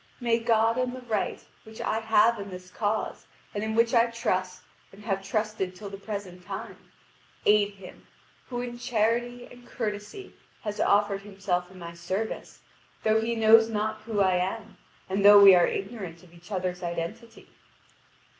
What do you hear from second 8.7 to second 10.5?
charity and courtesy